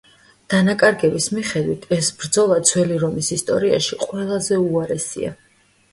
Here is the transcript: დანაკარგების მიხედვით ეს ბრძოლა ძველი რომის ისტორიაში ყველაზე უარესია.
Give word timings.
დანაკარგების 0.53 1.27
მიხედვით 1.39 1.85
ეს 1.99 2.09
ბრძოლა 2.21 2.57
ძველი 2.71 2.97
რომის 3.07 3.29
ისტორიაში 3.39 4.03
ყველაზე 4.07 4.63
უარესია. 4.63 5.35